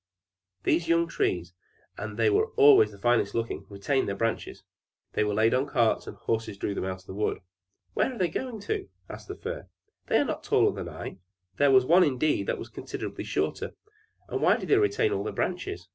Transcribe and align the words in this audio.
These 0.63 0.87
young 0.87 1.07
trees, 1.07 1.53
and 1.95 2.17
they 2.17 2.31
were 2.31 2.47
always 2.55 2.89
the 2.91 2.97
finest 2.97 3.35
looking, 3.35 3.67
retained 3.69 4.07
their 4.09 4.15
branches; 4.15 4.63
they 5.13 5.23
were 5.23 5.35
laid 5.35 5.53
on 5.53 5.67
carts, 5.67 6.07
and 6.07 6.15
the 6.15 6.21
horses 6.21 6.57
drew 6.57 6.73
them 6.73 6.85
out 6.85 7.01
of 7.01 7.05
the 7.05 7.13
wood. 7.13 7.37
"Where 7.93 8.11
are 8.11 8.17
they 8.17 8.27
going 8.27 8.61
to?" 8.61 8.89
asked 9.07 9.27
the 9.27 9.35
Fir. 9.35 9.67
"They 10.07 10.17
are 10.17 10.25
not 10.25 10.43
taller 10.43 10.71
than 10.71 10.89
I; 10.91 11.17
there 11.57 11.69
was 11.69 11.85
one 11.85 12.03
indeed 12.03 12.47
that 12.47 12.57
was 12.57 12.69
considerably 12.69 13.25
shorter; 13.25 13.75
and 14.27 14.41
why 14.41 14.57
do 14.57 14.65
they 14.65 14.75
retain 14.75 15.11
all 15.11 15.23
their 15.23 15.33
branches? 15.33 15.87